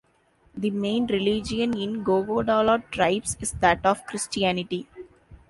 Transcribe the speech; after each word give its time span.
The 0.57 0.71
main 0.71 1.05
religion 1.05 1.77
in 1.77 2.03
Gogodala 2.03 2.81
tribes 2.89 3.37
is 3.39 3.51
that 3.59 3.85
of 3.85 4.03
Christianity. 4.07 4.87